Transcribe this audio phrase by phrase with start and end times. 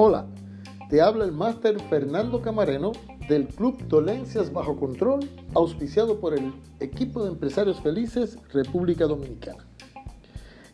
[0.00, 0.26] Hola,
[0.90, 2.92] te habla el máster Fernando Camareno
[3.28, 9.66] del Club Dolencias Bajo Control, auspiciado por el equipo de empresarios felices República Dominicana.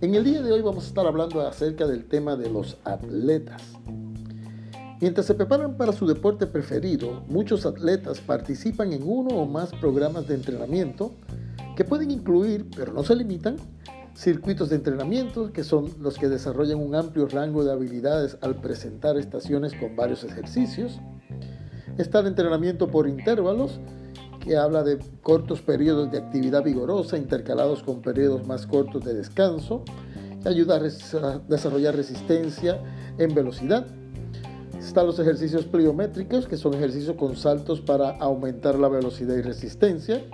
[0.00, 3.62] En el día de hoy vamos a estar hablando acerca del tema de los atletas.
[5.00, 10.26] Mientras se preparan para su deporte preferido, muchos atletas participan en uno o más programas
[10.28, 11.12] de entrenamiento
[11.76, 13.56] que pueden incluir, pero no se limitan,
[14.14, 19.16] circuitos de entrenamiento, que son los que desarrollan un amplio rango de habilidades al presentar
[19.16, 21.00] estaciones con varios ejercicios.
[21.98, 23.80] Está el entrenamiento por intervalos,
[24.40, 29.84] que habla de cortos periodos de actividad vigorosa intercalados con periodos más cortos de descanso,
[30.42, 32.82] que ayuda a desarrollar resistencia
[33.18, 33.86] en velocidad.
[34.78, 40.24] Están los ejercicios pliométricos, que son ejercicios con saltos para aumentar la velocidad y resistencia.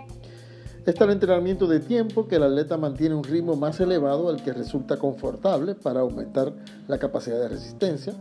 [0.86, 4.52] Está el entrenamiento de tiempo, que el atleta mantiene un ritmo más elevado al que
[4.52, 6.52] resulta confortable para aumentar
[6.86, 8.14] la capacidad de resistencia.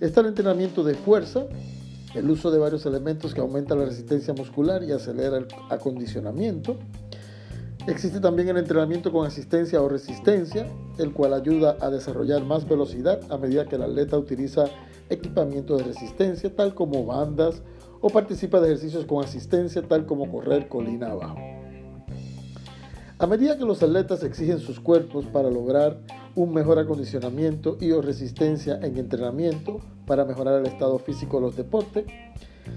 [0.00, 1.44] Está el entrenamiento de fuerza,
[2.16, 6.76] el uso de varios elementos que aumenta la resistencia muscular y acelera el acondicionamiento.
[7.86, 10.66] Existe también el entrenamiento con asistencia o resistencia,
[10.98, 14.64] el cual ayuda a desarrollar más velocidad a medida que el atleta utiliza
[15.08, 17.62] equipamiento de resistencia, tal como bandas,
[18.00, 21.49] o participa de ejercicios con asistencia, tal como correr colina abajo.
[23.20, 26.00] A medida que los atletas exigen sus cuerpos para lograr
[26.34, 31.54] un mejor acondicionamiento y o resistencia en entrenamiento para mejorar el estado físico de los
[31.54, 32.06] deportes,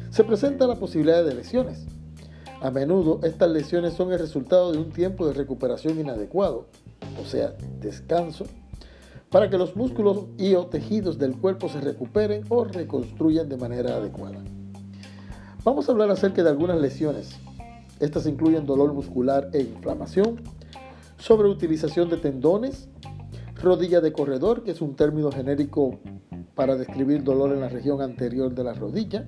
[0.10, 1.86] se presenta la posibilidad de lesiones.
[2.60, 6.68] A menudo estas lesiones son el resultado de un tiempo de recuperación inadecuado,
[7.22, 8.44] o sea, descanso,
[9.30, 13.96] para que los músculos y o tejidos del cuerpo se recuperen o reconstruyan de manera
[13.96, 14.44] adecuada.
[15.64, 17.40] Vamos a hablar acerca de algunas lesiones
[18.04, 20.42] estas incluyen dolor muscular e inflamación,
[21.18, 22.90] sobreutilización de tendones,
[23.62, 26.00] rodilla de corredor, que es un término genérico
[26.54, 29.26] para describir dolor en la región anterior de la rodilla,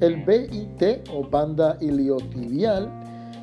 [0.00, 2.90] el BIT o banda iliotibial,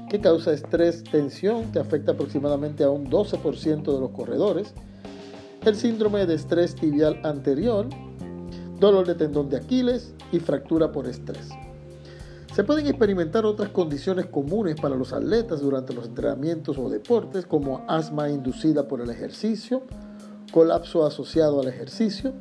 [0.09, 4.73] que causa estrés, tensión, que afecta aproximadamente a un 12% de los corredores,
[5.65, 7.87] el síndrome de estrés tibial anterior,
[8.79, 11.49] dolor de tendón de Aquiles y fractura por estrés.
[12.53, 17.83] Se pueden experimentar otras condiciones comunes para los atletas durante los entrenamientos o deportes, como
[17.87, 19.81] asma inducida por el ejercicio,
[20.51, 22.31] colapso asociado al ejercicio,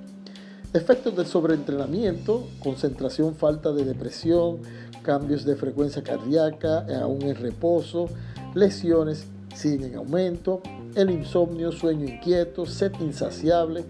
[0.75, 4.59] efectos del sobreentrenamiento, concentración, falta de depresión,
[5.03, 8.11] cambios de frecuencia cardíaca, aún en reposo,
[8.55, 10.61] lesiones siguen en aumento,
[10.95, 13.83] el insomnio, sueño inquieto, sed insaciable,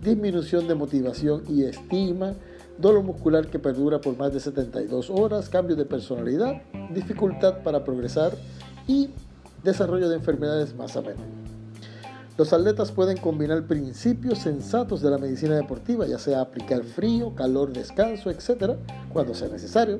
[0.00, 2.34] disminución de motivación y estima,
[2.80, 8.32] dolor muscular que perdura por más de 72 horas, cambio de personalidad, dificultad para progresar
[8.86, 9.10] y
[9.62, 11.24] desarrollo de enfermedades más a menudo.
[12.38, 17.72] Los atletas pueden combinar principios sensatos de la medicina deportiva, ya sea aplicar frío, calor,
[17.72, 18.76] descanso, etc.,
[19.12, 19.98] cuando sea necesario.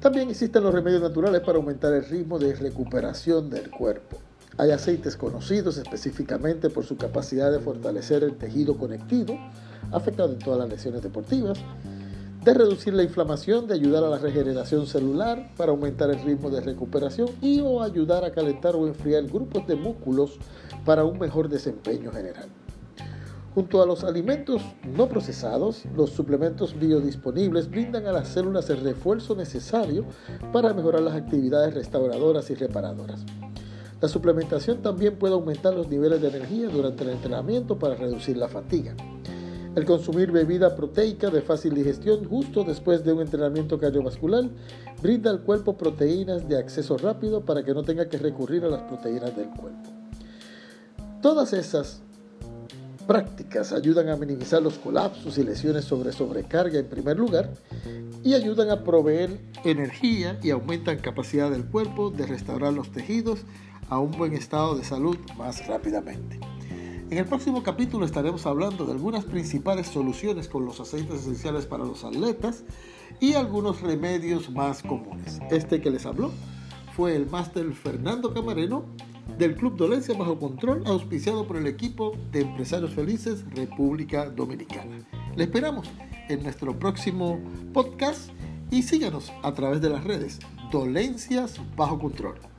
[0.00, 4.16] También existen los remedios naturales para aumentar el ritmo de recuperación del cuerpo.
[4.58, 9.38] Hay aceites conocidos específicamente por su capacidad de fortalecer el tejido conectivo,
[9.92, 11.58] afectado en todas las lesiones deportivas,
[12.42, 16.62] de reducir la inflamación, de ayudar a la regeneración celular para aumentar el ritmo de
[16.62, 20.38] recuperación y o ayudar a calentar o enfriar grupos de músculos
[20.86, 22.48] para un mejor desempeño general.
[23.54, 29.34] Junto a los alimentos no procesados, los suplementos biodisponibles brindan a las células el refuerzo
[29.34, 30.04] necesario
[30.52, 33.24] para mejorar las actividades restauradoras y reparadoras.
[34.00, 38.48] La suplementación también puede aumentar los niveles de energía durante el entrenamiento para reducir la
[38.48, 38.94] fatiga.
[39.74, 44.44] El consumir bebida proteica de fácil digestión justo después de un entrenamiento cardiovascular
[45.02, 48.82] brinda al cuerpo proteínas de acceso rápido para que no tenga que recurrir a las
[48.82, 49.90] proteínas del cuerpo.
[51.20, 52.02] Todas esas
[53.06, 57.52] prácticas ayudan a minimizar los colapsos y lesiones sobre sobrecarga en primer lugar
[58.22, 63.40] y ayudan a proveer energía y aumentan capacidad del cuerpo de restaurar los tejidos
[63.88, 66.40] a un buen estado de salud más rápidamente.
[67.08, 71.84] En el próximo capítulo estaremos hablando de algunas principales soluciones con los aceites esenciales para
[71.84, 72.64] los atletas
[73.20, 75.38] y algunos remedios más comunes.
[75.50, 76.32] Este que les habló
[76.96, 78.86] fue el máster Fernando Camareno
[79.38, 84.98] del Club Dolencia Bajo Control, auspiciado por el equipo de Empresarios Felices República Dominicana.
[85.36, 85.88] Le esperamos
[86.28, 87.40] en nuestro próximo
[87.72, 88.30] podcast
[88.70, 90.38] y síganos a través de las redes
[90.72, 92.55] Dolencias Bajo Control.